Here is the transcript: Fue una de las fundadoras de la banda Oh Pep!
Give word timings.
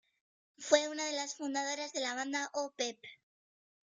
Fue 0.57 0.87
una 0.89 1.05
de 1.05 1.13
las 1.13 1.35
fundadoras 1.35 1.93
de 1.93 1.99
la 2.01 2.15
banda 2.15 2.49
Oh 2.53 2.73
Pep! 2.75 2.97